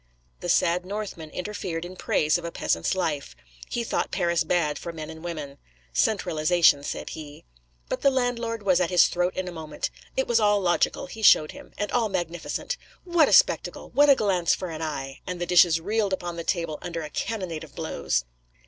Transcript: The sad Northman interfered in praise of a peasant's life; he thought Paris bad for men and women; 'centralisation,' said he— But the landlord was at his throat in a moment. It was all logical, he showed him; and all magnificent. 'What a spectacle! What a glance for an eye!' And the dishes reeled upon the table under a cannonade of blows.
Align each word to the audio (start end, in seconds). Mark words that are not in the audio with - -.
The 0.39 0.49
sad 0.49 0.83
Northman 0.83 1.29
interfered 1.29 1.85
in 1.85 1.95
praise 1.95 2.39
of 2.39 2.43
a 2.43 2.51
peasant's 2.51 2.95
life; 2.95 3.35
he 3.69 3.83
thought 3.83 4.09
Paris 4.09 4.43
bad 4.43 4.79
for 4.79 4.91
men 4.91 5.11
and 5.11 5.23
women; 5.23 5.59
'centralisation,' 5.93 6.81
said 6.81 7.11
he— 7.11 7.45
But 7.87 8.01
the 8.01 8.09
landlord 8.09 8.63
was 8.63 8.79
at 8.81 8.89
his 8.89 9.05
throat 9.09 9.35
in 9.35 9.47
a 9.47 9.51
moment. 9.51 9.91
It 10.17 10.27
was 10.27 10.39
all 10.39 10.59
logical, 10.59 11.05
he 11.05 11.21
showed 11.21 11.51
him; 11.51 11.71
and 11.77 11.91
all 11.91 12.09
magnificent. 12.09 12.77
'What 13.03 13.29
a 13.29 13.33
spectacle! 13.33 13.91
What 13.91 14.09
a 14.09 14.15
glance 14.15 14.55
for 14.55 14.71
an 14.71 14.81
eye!' 14.81 15.21
And 15.27 15.39
the 15.39 15.45
dishes 15.45 15.79
reeled 15.79 16.13
upon 16.13 16.35
the 16.35 16.43
table 16.43 16.79
under 16.81 17.03
a 17.03 17.09
cannonade 17.11 17.63
of 17.63 17.75
blows. 17.75 18.25